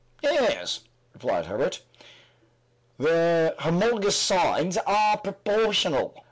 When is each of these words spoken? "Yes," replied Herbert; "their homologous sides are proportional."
"Yes," 0.23 0.79
replied 1.13 1.45
Herbert; 1.45 1.83
"their 2.97 3.53
homologous 3.59 4.15
sides 4.17 4.79
are 4.87 5.19
proportional." 5.19 6.17